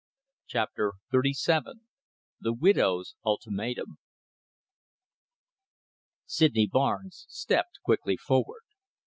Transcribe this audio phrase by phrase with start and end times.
[0.47, 1.73] CHAPTER XXXVII
[2.39, 3.99] THE WIDOW'S ULTIMATUM
[6.25, 8.63] Sydney Barnes stepped quickly forward.